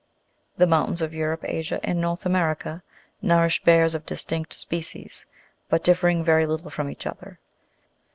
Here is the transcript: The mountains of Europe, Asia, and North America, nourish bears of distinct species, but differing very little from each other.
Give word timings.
The 0.57 0.65
mountains 0.65 1.03
of 1.03 1.13
Europe, 1.13 1.43
Asia, 1.43 1.79
and 1.83 2.01
North 2.01 2.25
America, 2.25 2.81
nourish 3.21 3.61
bears 3.63 3.93
of 3.93 4.03
distinct 4.03 4.51
species, 4.53 5.27
but 5.69 5.83
differing 5.83 6.23
very 6.23 6.47
little 6.47 6.71
from 6.71 6.89
each 6.89 7.05
other. 7.05 7.39